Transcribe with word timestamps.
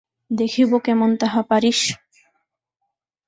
দেখিব 0.31 0.71
কেমন 0.85 1.09
তাহা 1.15 1.41
পারিস্। 1.41 1.83